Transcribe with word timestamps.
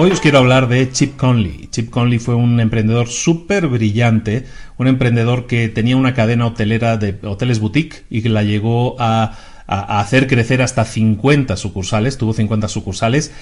Hoy 0.00 0.12
os 0.12 0.20
quiero 0.20 0.38
hablar 0.38 0.68
de 0.68 0.92
Chip 0.92 1.16
Conley. 1.16 1.66
Chip 1.72 1.90
Conley 1.90 2.20
fue 2.20 2.36
un 2.36 2.60
emprendedor 2.60 3.08
súper 3.08 3.66
brillante, 3.66 4.46
un 4.76 4.86
emprendedor 4.86 5.48
que 5.48 5.68
tenía 5.68 5.96
una 5.96 6.14
cadena 6.14 6.46
hotelera 6.46 6.96
de 6.98 7.18
hoteles 7.24 7.58
boutique 7.58 8.04
y 8.08 8.22
que 8.22 8.28
la 8.28 8.44
llegó 8.44 8.94
a, 9.00 9.36
hacer 9.66 10.28
crecer 10.28 10.62
hasta 10.62 10.84
50 10.84 11.56
sucursales, 11.56 12.16
tuvo 12.16 12.32
50 12.32 12.68
sucursales 12.68 13.32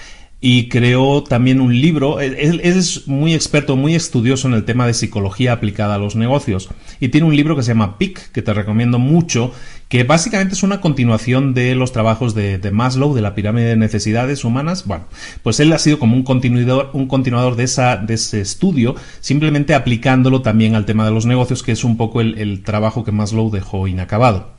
y 0.40 0.68
creó 0.68 1.22
también 1.22 1.60
un 1.60 1.80
libro. 1.80 2.20
Él, 2.20 2.60
es 2.62 3.08
muy 3.08 3.34
experto, 3.34 3.74
muy 3.76 3.94
estudioso 3.94 4.48
en 4.48 4.54
el 4.54 4.64
tema 4.64 4.86
de 4.86 4.94
psicología 4.94 5.52
aplicada 5.52 5.94
a 5.94 5.98
los 5.98 6.14
negocios. 6.14 6.68
Y 7.00 7.08
tiene 7.08 7.26
un 7.26 7.36
libro 7.36 7.56
que 7.56 7.62
se 7.62 7.68
llama 7.68 7.98
PIC, 7.98 8.32
que 8.32 8.42
te 8.42 8.52
recomiendo 8.52 8.98
mucho, 8.98 9.52
que 9.88 10.04
básicamente 10.04 10.54
es 10.54 10.62
una 10.62 10.80
continuación 10.80 11.54
de 11.54 11.74
los 11.74 11.92
trabajos 11.92 12.34
de, 12.34 12.60
Maslow, 12.70 13.14
de 13.14 13.22
la 13.22 13.34
pirámide 13.34 13.68
de 13.68 13.76
necesidades 13.76 14.44
humanas. 14.44 14.86
Bueno, 14.86 15.04
pues 15.42 15.58
él 15.58 15.72
ha 15.72 15.78
sido 15.78 15.98
como 15.98 16.14
un 16.14 16.22
continuador, 16.22 16.90
un 16.92 17.08
continuador 17.08 17.56
de, 17.56 17.64
esa, 17.64 17.96
de 17.96 18.14
ese 18.14 18.40
estudio, 18.40 18.94
simplemente 19.20 19.74
aplicándolo 19.74 20.42
también 20.42 20.74
al 20.74 20.84
tema 20.84 21.06
de 21.06 21.12
los 21.12 21.24
negocios, 21.24 21.62
que 21.62 21.72
es 21.72 21.82
un 21.82 21.96
poco 21.96 22.20
el 22.20 22.62
trabajo 22.62 23.04
que 23.04 23.12
Maslow 23.12 23.50
dejó 23.50 23.88
inacabado. 23.88 24.56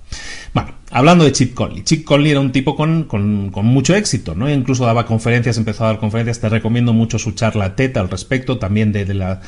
Hablando 0.97 1.25
de 1.25 1.31
Chip 1.31 1.53
Conley. 1.53 1.83
Chip 1.83 2.05
Conley 2.05 2.31
era 2.31 2.39
un 2.39 2.51
tipo 2.51 2.75
con, 2.75 3.07
mucho 3.51 3.95
éxito, 3.95 4.33
¿no? 4.33 4.51
Incluso 4.51 4.83
daba 4.83 5.05
conferencias, 5.05 5.55
empezó 5.59 5.83
a 5.83 5.89
dar 5.89 5.99
conferencias. 5.99 6.39
Te 6.39 6.49
recomiendo 6.49 6.91
mucho 6.91 7.19
su 7.19 7.33
charla 7.33 7.75
TED 7.75 7.95
al 7.97 8.09
respecto, 8.09 8.57
también 8.57 8.91
de, 8.91 9.05
la, 9.13 9.39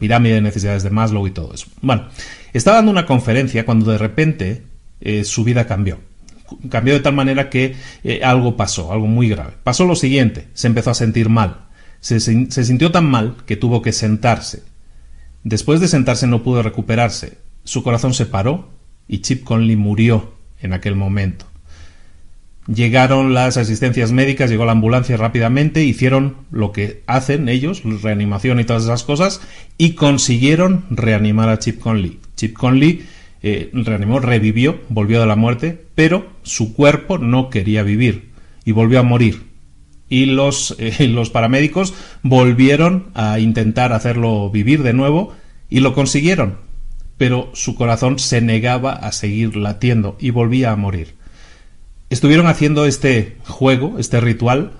pirámide 0.00 0.34
de 0.34 0.40
necesidades 0.40 0.82
de 0.82 0.90
Maslow 0.90 1.24
y 1.28 1.30
todo 1.30 1.54
eso. 1.54 1.68
Bueno, 1.82 2.08
estaba 2.52 2.78
dando 2.78 2.90
una 2.90 3.06
conferencia 3.06 3.64
cuando 3.64 3.92
de 3.92 3.98
repente 3.98 4.64
eh, 5.00 5.22
su 5.22 5.44
vida 5.44 5.68
cambió. 5.68 6.00
Cambió 6.68 6.94
de 6.94 7.00
tal 7.00 7.14
manera 7.14 7.48
que 7.48 7.76
eh, 8.02 8.22
algo 8.24 8.56
pasó, 8.56 8.92
algo 8.92 9.06
muy 9.06 9.28
grave. 9.28 9.52
Pasó 9.62 9.84
lo 9.84 9.94
siguiente, 9.94 10.48
se 10.54 10.66
empezó 10.66 10.90
a 10.90 10.94
sentir 10.94 11.28
mal. 11.28 11.66
Se, 12.00 12.18
se 12.18 12.64
sintió 12.64 12.90
tan 12.90 13.08
mal 13.08 13.36
que 13.46 13.54
tuvo 13.54 13.82
que 13.82 13.92
sentarse. 13.92 14.64
Después 15.44 15.78
de 15.78 15.86
sentarse 15.86 16.26
no 16.26 16.42
pudo 16.42 16.64
recuperarse. 16.64 17.38
Su 17.62 17.84
corazón 17.84 18.14
se 18.14 18.26
paró 18.26 18.70
y 19.06 19.18
Chip 19.18 19.44
Conley 19.44 19.76
murió 19.76 20.37
en 20.60 20.72
aquel 20.72 20.94
momento. 20.94 21.46
Llegaron 22.72 23.32
las 23.32 23.56
asistencias 23.56 24.12
médicas, 24.12 24.50
llegó 24.50 24.66
la 24.66 24.72
ambulancia 24.72 25.16
rápidamente, 25.16 25.84
hicieron 25.84 26.36
lo 26.50 26.70
que 26.70 27.02
hacen 27.06 27.48
ellos, 27.48 27.82
reanimación 28.02 28.60
y 28.60 28.64
todas 28.64 28.84
esas 28.84 29.04
cosas, 29.04 29.40
y 29.78 29.92
consiguieron 29.92 30.84
reanimar 30.90 31.48
a 31.48 31.58
Chip 31.58 31.78
Conley. 31.78 32.20
Chip 32.36 32.52
Conley 32.54 33.06
eh, 33.42 33.70
reanimó, 33.72 34.20
revivió, 34.20 34.80
volvió 34.90 35.18
de 35.18 35.26
la 35.26 35.34
muerte, 35.34 35.82
pero 35.94 36.26
su 36.42 36.74
cuerpo 36.74 37.16
no 37.16 37.48
quería 37.48 37.82
vivir 37.82 38.32
y 38.66 38.72
volvió 38.72 39.00
a 39.00 39.02
morir. 39.02 39.44
Y 40.10 40.26
los, 40.26 40.76
eh, 40.78 41.08
los 41.08 41.30
paramédicos 41.30 41.94
volvieron 42.22 43.06
a 43.14 43.38
intentar 43.38 43.94
hacerlo 43.94 44.50
vivir 44.50 44.82
de 44.82 44.92
nuevo 44.92 45.34
y 45.70 45.80
lo 45.80 45.94
consiguieron 45.94 46.67
pero 47.18 47.50
su 47.52 47.74
corazón 47.74 48.18
se 48.18 48.40
negaba 48.40 48.92
a 48.92 49.12
seguir 49.12 49.56
latiendo 49.56 50.16
y 50.18 50.30
volvía 50.30 50.70
a 50.70 50.76
morir. 50.76 51.16
Estuvieron 52.10 52.46
haciendo 52.46 52.86
este 52.86 53.36
juego, 53.46 53.98
este 53.98 54.20
ritual, 54.20 54.72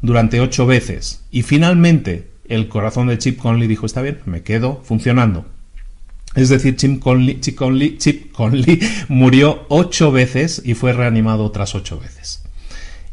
durante 0.00 0.40
ocho 0.40 0.64
veces 0.64 1.24
y 1.32 1.42
finalmente 1.42 2.30
el 2.48 2.68
corazón 2.68 3.08
de 3.08 3.18
Chip 3.18 3.38
Conley 3.38 3.66
dijo 3.66 3.86
está 3.86 4.00
bien, 4.00 4.20
me 4.26 4.42
quedo 4.42 4.80
funcionando. 4.84 5.46
Es 6.34 6.50
decir, 6.50 6.76
Chip 6.76 7.00
Conley, 7.00 7.40
Chip 7.40 7.56
Conley, 7.56 7.96
Chip 7.98 8.32
Conley 8.32 8.80
murió 9.08 9.66
ocho 9.68 10.12
veces 10.12 10.62
y 10.64 10.74
fue 10.74 10.92
reanimado 10.92 11.44
otras 11.44 11.74
ocho 11.74 11.98
veces. 11.98 12.44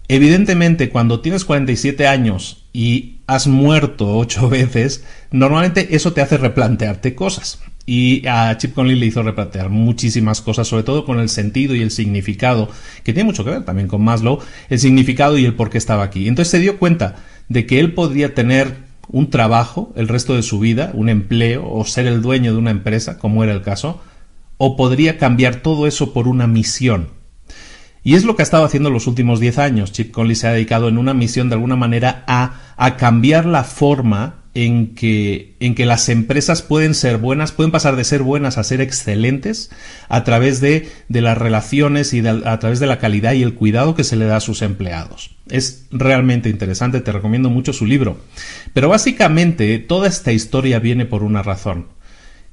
Evidentemente, 0.08 0.90
cuando 0.90 1.22
tienes 1.22 1.46
47 1.46 2.08
años 2.08 2.66
y 2.72 3.22
has 3.26 3.48
muerto 3.48 4.18
ocho 4.18 4.50
veces, 4.50 5.04
normalmente 5.32 5.96
eso 5.96 6.14
te 6.14 6.22
hace 6.22 6.38
replantearte 6.38 7.16
cosas. 7.16 7.62
Y 7.86 8.26
a 8.28 8.58
Chip 8.58 8.74
Conley 8.74 8.96
le 8.96 9.06
hizo 9.06 9.22
replantear 9.22 9.70
muchísimas 9.70 10.42
cosas, 10.42 10.68
sobre 10.68 10.84
todo 10.84 11.06
con 11.06 11.20
el 11.20 11.30
sentido 11.30 11.76
y 11.76 11.82
el 11.82 11.92
significado, 11.92 12.70
que 13.04 13.14
tiene 13.14 13.28
mucho 13.28 13.44
que 13.44 13.52
ver 13.52 13.66
también 13.66 13.88
con 13.88 14.04
Maslow, 14.04 14.40
el 14.70 14.80
significado 14.80 15.38
y 15.38 15.46
el 15.46 15.54
por 15.54 15.70
qué 15.70 15.78
estaba 15.78 16.04
aquí. 16.04 16.28
Entonces 16.28 16.52
se 16.52 16.60
dio 16.60 16.80
cuenta 16.80 17.18
de 17.48 17.66
que 17.68 17.80
él 17.80 17.94
podría 17.94 18.34
tener 18.34 18.86
un 19.08 19.30
trabajo 19.30 19.94
el 19.96 20.08
resto 20.08 20.36
de 20.36 20.42
su 20.42 20.60
vida, 20.60 20.92
un 20.94 21.10
empleo 21.10 21.70
o 21.70 21.86
ser 21.86 22.08
el 22.08 22.22
dueño 22.22 22.54
de 22.54 22.58
una 22.58 22.72
empresa, 22.72 23.20
como 23.20 23.44
era 23.44 23.54
el 23.54 23.62
caso, 23.62 24.02
o 24.58 24.76
podría 24.76 25.18
cambiar 25.18 25.58
todo 25.58 25.86
eso 25.86 26.14
por 26.14 26.28
una 26.28 26.48
misión. 26.48 27.10
Y 28.04 28.16
es 28.16 28.24
lo 28.24 28.36
que 28.36 28.44
ha 28.44 28.46
estado 28.46 28.66
haciendo 28.66 28.90
los 28.90 29.08
últimos 29.08 29.40
10 29.40 29.58
años. 29.58 29.92
Chip 29.92 30.12
Conley 30.12 30.36
se 30.36 30.48
ha 30.48 30.54
dedicado 30.54 30.88
en 30.88 30.98
una 30.98 31.14
misión 31.14 31.50
de 31.50 31.56
alguna 31.56 31.76
manera 31.76 32.24
a, 32.28 32.74
a 32.78 32.98
cambiar 32.98 33.46
la 33.46 33.64
forma 33.64 34.45
en 34.56 34.96
que, 34.96 35.56
en 35.60 35.76
que 35.76 35.86
las 35.86 36.08
empresas 36.08 36.62
pueden 36.62 36.96
ser 36.96 37.18
buenas, 37.18 37.52
pueden 37.52 37.72
pasar 37.72 37.98
de 37.98 38.06
ser 38.06 38.24
buenas 38.24 38.58
a 38.58 38.64
ser 38.64 38.80
excelentes 38.80 39.70
a 40.08 40.24
través 40.24 40.62
de, 40.62 40.90
de 41.10 41.22
las 41.22 41.38
relaciones 41.38 42.14
y 42.14 42.26
a 42.26 42.60
través 42.60 42.80
de 42.80 42.88
la 42.88 42.98
calidad 42.98 43.34
y 43.34 43.44
el 43.44 43.54
cuidado 43.54 43.96
que 43.96 44.06
se 44.06 44.16
le 44.16 44.26
da 44.26 44.38
a 44.38 44.42
sus 44.42 44.62
empleados. 44.62 45.36
Es 45.50 45.88
realmente 45.92 46.50
interesante, 46.50 47.02
te 47.02 47.12
recomiendo 47.12 47.50
mucho 47.50 47.74
su 47.74 47.86
libro. 47.86 48.18
Pero 48.74 48.88
básicamente 48.88 49.78
toda 49.78 50.08
esta 50.08 50.32
historia 50.32 50.80
viene 50.80 51.06
por 51.06 51.22
una 51.22 51.44
razón. 51.44 51.90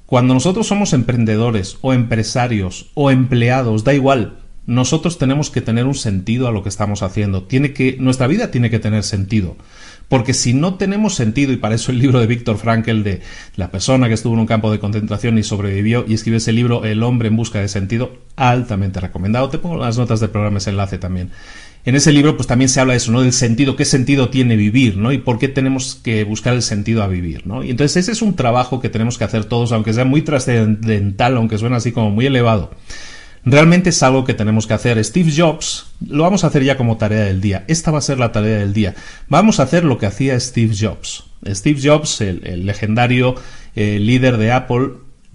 Cuando 0.05 0.35
nosotros 0.35 0.67
somos 0.67 0.93
emprendedores 0.93 1.79
o 1.83 1.93
empresarios 1.95 2.91
o 2.95 3.13
empleados, 3.13 3.85
da 3.85 3.95
igual, 3.95 4.39
nosotros 4.67 5.19
tenemos 5.19 5.51
que 5.51 5.61
tener 5.61 5.87
un 5.87 5.95
sentido 5.95 6.49
a 6.49 6.53
lo 6.53 6.63
que 6.63 6.69
estamos 6.69 7.03
haciendo. 7.03 7.45
Tiene 7.45 7.73
que, 7.73 7.97
nuestra 7.99 8.27
vida 8.27 8.51
tiene 8.51 8.71
que 8.71 8.79
tener 8.79 9.05
sentido. 9.05 9.57
Porque 10.13 10.35
si 10.35 10.53
no 10.53 10.75
tenemos 10.75 11.15
sentido, 11.15 11.55
y 11.55 11.57
para 11.57 11.75
eso 11.75 11.91
el 11.91 11.99
libro 11.99 12.21
de 12.21 12.27
Víctor 12.27 12.59
Frankl, 12.59 13.03
de 13.03 13.23
la 13.57 13.71
persona 13.71 14.09
que 14.09 14.13
estuvo 14.13 14.35
en 14.35 14.41
un 14.41 14.47
campo 14.47 14.71
de 14.71 14.79
concentración 14.79 15.39
y 15.39 15.43
sobrevivió, 15.43 16.05
y 16.07 16.13
escribe 16.13 16.37
ese 16.37 16.53
libro, 16.53 16.85
El 16.85 17.03
hombre 17.03 17.29
en 17.29 17.37
busca 17.37 17.61
de 17.61 17.69
sentido, 17.69 18.19
altamente 18.37 19.01
recomendado. 19.01 19.49
Te 19.49 19.57
pongo 19.57 19.79
las 19.79 19.97
notas 19.97 20.21
del 20.21 20.29
programa 20.29 20.59
ese 20.59 20.69
enlace 20.69 20.99
también. 20.99 21.31
En 21.87 21.95
ese 21.95 22.13
libro, 22.13 22.37
pues 22.37 22.47
también 22.47 22.69
se 22.69 22.79
habla 22.79 22.93
de 22.93 22.99
eso, 22.99 23.11
¿no? 23.11 23.23
Del 23.23 23.33
sentido, 23.33 23.75
qué 23.75 23.87
sentido 23.87 24.29
tiene 24.29 24.55
vivir, 24.55 24.99
¿no? 24.99 25.13
Y 25.13 25.17
por 25.17 25.39
qué 25.39 25.49
tenemos 25.49 25.95
que 25.95 26.25
buscar 26.25 26.53
el 26.53 26.61
sentido 26.61 27.03
a 27.03 27.09
vivir, 27.09 27.47
¿no? 27.47 27.65
Y 27.65 27.71
entonces 27.71 27.97
ese 27.97 28.13
es 28.13 28.21
un 28.21 28.37
trabajo 28.37 28.83
que 28.83 28.91
tenemos 28.91 29.17
que 29.17 29.25
hacer 29.25 29.47
todos, 29.47 29.73
aunque 29.73 29.95
sea 29.95 30.05
muy 30.05 30.21
trascendental, 30.21 31.39
aunque 31.39 31.57
suene 31.57 31.77
así 31.77 31.91
como 31.91 32.11
muy 32.11 32.27
elevado. 32.27 32.71
Realmente 33.45 33.91
es 33.91 34.03
algo 34.03 34.25
que 34.25 34.35
tenemos 34.35 34.67
que 34.67 34.75
hacer. 34.75 35.05
Steve 35.05 35.33
Jobs 35.37 35.87
lo 36.07 36.23
vamos 36.23 36.45
a 36.45 36.47
hacer 36.47 36.63
ya 36.63 36.77
como 36.77 36.97
tarea 36.97 37.25
del 37.25 37.41
día. 37.41 37.65
Esta 37.67 37.91
va 37.91 37.99
a 37.99 38.03
ser 38.03 38.19
la 38.19 38.31
tarea 38.31 38.59
del 38.59 38.73
día. 38.73 38.95
Vamos 39.29 39.59
a 39.59 39.65
hacer 39.65 39.85
lo 39.85 39.99
que 39.99 40.07
hacía 40.07 40.39
Steve 40.39 40.75
Jobs. 40.79 41.25
Steve 41.47 41.81
Jobs, 41.83 42.21
el, 42.21 42.67
legendario 42.67 43.35
eh, 43.75 43.99
líder 43.99 44.37
de 44.37 44.53
Apple, 44.53 44.91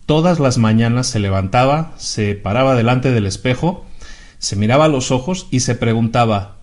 todas 0.05 0.39
las 0.39 0.57
mañanas 0.57 1.07
se 1.07 1.19
levantaba, 1.19 1.93
se 1.97 2.35
paraba 2.35 2.75
delante 2.75 3.11
del 3.11 3.25
espejo, 3.25 3.85
se 4.37 4.55
miraba 4.55 4.85
a 4.85 4.89
los 4.89 5.11
ojos 5.11 5.47
y 5.51 5.59
se 5.59 5.75
preguntaba, 5.75 6.59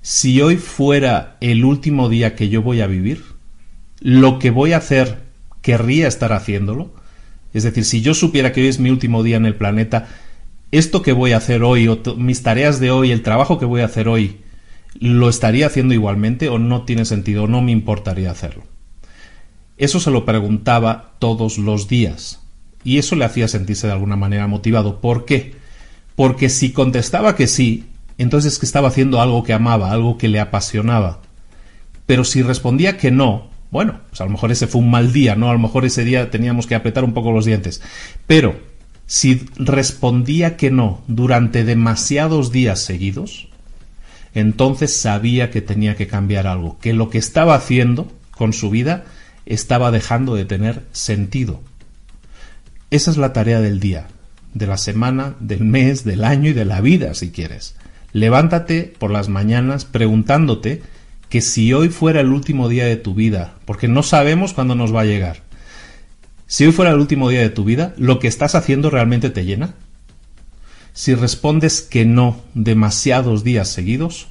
si 0.00 0.40
hoy 0.40 0.56
fuera 0.58 1.36
el 1.40 1.64
último 1.64 2.08
día 2.08 2.36
que 2.36 2.48
yo 2.48 2.62
voy 2.62 2.82
a 2.82 2.86
vivir, 2.86 3.24
lo 4.00 4.38
que 4.38 4.52
voy 4.52 4.74
a 4.74 4.78
hacer, 4.78 5.18
querría 5.60 6.06
estar 6.06 6.32
haciéndolo. 6.32 6.94
Es 7.52 7.64
decir, 7.64 7.84
si 7.84 8.00
yo 8.00 8.14
supiera 8.14 8.52
que 8.52 8.60
hoy 8.60 8.68
es 8.68 8.78
mi 8.78 8.90
último 8.90 9.24
día 9.24 9.38
en 9.38 9.46
el 9.46 9.56
planeta, 9.56 10.06
esto 10.70 11.02
que 11.02 11.12
voy 11.12 11.32
a 11.32 11.38
hacer 11.38 11.62
hoy, 11.62 11.88
mis 12.16 12.42
tareas 12.42 12.80
de 12.80 12.90
hoy, 12.90 13.10
el 13.10 13.22
trabajo 13.22 13.58
que 13.58 13.64
voy 13.64 13.80
a 13.80 13.86
hacer 13.86 14.08
hoy, 14.08 14.40
¿lo 14.98 15.28
estaría 15.28 15.66
haciendo 15.66 15.94
igualmente 15.94 16.48
o 16.48 16.58
no 16.58 16.82
tiene 16.82 17.04
sentido, 17.04 17.44
o 17.44 17.48
no 17.48 17.62
me 17.62 17.72
importaría 17.72 18.30
hacerlo? 18.30 18.64
Eso 19.76 20.00
se 20.00 20.10
lo 20.10 20.24
preguntaba 20.24 21.14
todos 21.18 21.56
los 21.58 21.88
días 21.88 22.40
y 22.84 22.98
eso 22.98 23.16
le 23.16 23.24
hacía 23.24 23.48
sentirse 23.48 23.86
de 23.86 23.92
alguna 23.92 24.16
manera 24.16 24.46
motivado. 24.46 25.00
¿Por 25.00 25.24
qué? 25.24 25.54
Porque 26.16 26.48
si 26.48 26.72
contestaba 26.72 27.36
que 27.36 27.46
sí, 27.46 27.86
entonces 28.18 28.54
es 28.54 28.58
que 28.58 28.66
estaba 28.66 28.88
haciendo 28.88 29.20
algo 29.20 29.44
que 29.44 29.52
amaba, 29.52 29.92
algo 29.92 30.18
que 30.18 30.28
le 30.28 30.40
apasionaba. 30.40 31.20
Pero 32.06 32.24
si 32.24 32.42
respondía 32.42 32.96
que 32.96 33.10
no, 33.10 33.50
bueno, 33.70 34.00
pues 34.08 34.20
a 34.20 34.24
lo 34.24 34.30
mejor 34.30 34.50
ese 34.50 34.66
fue 34.66 34.80
un 34.80 34.90
mal 34.90 35.12
día, 35.12 35.36
¿no? 35.36 35.48
A 35.48 35.52
lo 35.52 35.58
mejor 35.58 35.84
ese 35.84 36.04
día 36.04 36.30
teníamos 36.30 36.66
que 36.66 36.74
apretar 36.74 37.04
un 37.04 37.14
poco 37.14 37.30
los 37.30 37.44
dientes. 37.44 37.80
Pero 38.26 38.58
si 39.08 39.46
respondía 39.56 40.58
que 40.58 40.70
no 40.70 41.00
durante 41.08 41.64
demasiados 41.64 42.52
días 42.52 42.80
seguidos, 42.80 43.48
entonces 44.34 44.94
sabía 44.94 45.50
que 45.50 45.62
tenía 45.62 45.96
que 45.96 46.06
cambiar 46.06 46.46
algo, 46.46 46.78
que 46.78 46.92
lo 46.92 47.08
que 47.08 47.16
estaba 47.16 47.54
haciendo 47.54 48.12
con 48.32 48.52
su 48.52 48.68
vida 48.68 49.06
estaba 49.46 49.90
dejando 49.90 50.34
de 50.34 50.44
tener 50.44 50.84
sentido. 50.92 51.62
Esa 52.90 53.10
es 53.10 53.16
la 53.16 53.32
tarea 53.32 53.60
del 53.60 53.80
día, 53.80 54.08
de 54.52 54.66
la 54.66 54.76
semana, 54.76 55.34
del 55.40 55.64
mes, 55.64 56.04
del 56.04 56.22
año 56.22 56.50
y 56.50 56.52
de 56.52 56.66
la 56.66 56.82
vida, 56.82 57.14
si 57.14 57.30
quieres. 57.30 57.76
Levántate 58.12 58.92
por 58.98 59.10
las 59.10 59.30
mañanas 59.30 59.86
preguntándote 59.86 60.82
que 61.30 61.40
si 61.40 61.72
hoy 61.72 61.88
fuera 61.88 62.20
el 62.20 62.28
último 62.28 62.68
día 62.68 62.84
de 62.84 62.96
tu 62.96 63.14
vida, 63.14 63.54
porque 63.64 63.88
no 63.88 64.02
sabemos 64.02 64.52
cuándo 64.52 64.74
nos 64.74 64.94
va 64.94 65.00
a 65.00 65.06
llegar, 65.06 65.47
si 66.48 66.64
hoy 66.64 66.72
fuera 66.72 66.92
el 66.92 66.98
último 66.98 67.28
día 67.28 67.42
de 67.42 67.50
tu 67.50 67.62
vida, 67.62 67.94
¿lo 67.98 68.18
que 68.18 68.26
estás 68.26 68.54
haciendo 68.54 68.88
realmente 68.88 69.28
te 69.28 69.44
llena? 69.44 69.74
Si 70.94 71.14
respondes 71.14 71.82
que 71.82 72.06
no 72.06 72.40
demasiados 72.54 73.44
días 73.44 73.68
seguidos, 73.68 74.28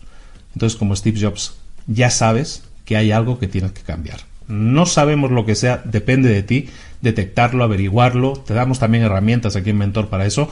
entonces 0.53 0.79
como 0.79 0.95
Steve 0.95 1.21
Jobs, 1.21 1.57
ya 1.85 2.09
sabes 2.09 2.63
que 2.85 2.97
hay 2.97 3.11
algo 3.11 3.37
que 3.37 3.47
tienes 3.47 3.71
que 3.71 3.83
cambiar. 3.83 4.21
No 4.47 4.87
sabemos 4.87 5.29
lo 5.29 5.45
que 5.45 5.53
sea, 5.53 5.79
depende 5.85 6.29
de 6.29 6.41
ti, 6.41 6.69
detectarlo, 7.01 7.63
averiguarlo, 7.63 8.33
te 8.33 8.55
damos 8.55 8.79
también 8.79 9.03
herramientas 9.03 9.55
aquí 9.55 9.69
en 9.69 9.77
Mentor 9.77 10.09
para 10.09 10.25
eso, 10.25 10.49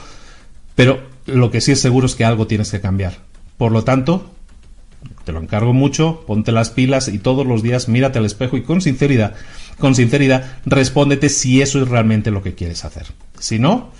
pero 0.75 1.01
lo 1.25 1.49
que 1.49 1.61
sí 1.61 1.71
es 1.71 1.81
seguro 1.81 2.05
es 2.05 2.13
que 2.13 2.25
algo 2.25 2.45
tienes 2.45 2.69
que 2.69 2.79
cambiar. 2.79 3.17
Por 3.57 3.71
lo 3.71 3.83
tanto, 3.83 4.29
te 5.23 5.31
lo 5.31 5.41
encargo 5.41 5.73
mucho, 5.73 6.23
ponte 6.27 6.51
las 6.51 6.69
pilas 6.69 7.07
y 7.07 7.17
todos 7.17 7.47
los 7.47 7.63
días 7.63 7.89
mírate 7.89 8.19
al 8.19 8.25
espejo 8.25 8.55
y 8.55 8.61
con 8.61 8.81
sinceridad 8.81 9.33
con 9.79 9.95
sinceridad, 9.95 10.45
respóndete 10.65 11.29
si 11.29 11.61
eso 11.61 11.81
es 11.81 11.87
realmente 11.87 12.31
lo 12.31 12.41
que 12.43 12.55
quieres 12.55 12.85
hacer. 12.85 13.07
Si 13.39 13.59
no, 13.59 13.91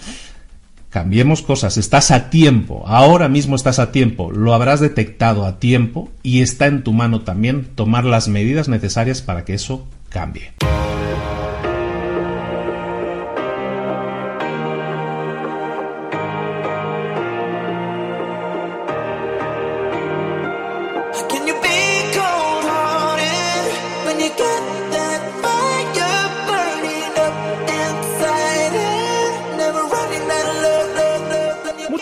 cambiemos 0.90 1.42
cosas, 1.42 1.78
estás 1.78 2.12
a 2.12 2.30
tiempo, 2.30 2.84
ahora 2.88 3.28
mismo 3.28 3.56
estás 3.56 3.80
a 3.80 3.92
tiempo, 3.92 4.32
lo 4.32 4.54
habrás 4.54 4.80
detectado 4.80 5.46
a 5.46 5.60
tiempo 5.60 6.10
y 6.24 6.42
está 6.42 6.68
en 6.68 6.84
tu 6.84 6.94
mano 6.94 7.22
también 7.22 7.66
tomar 7.76 8.06
las 8.06 8.28
medidas 8.30 8.70
necesarias 8.70 9.22
para 9.22 9.44
que 9.44 9.56
eso 9.56 9.86
cambie. 10.10 10.54